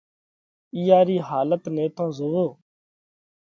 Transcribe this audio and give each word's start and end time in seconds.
اِيئا 0.75 0.99
رِي 1.07 1.17
حالت 1.27 1.63
نئہ 1.75 1.85
تو 1.95 2.05
زوئو۔ 2.17 2.47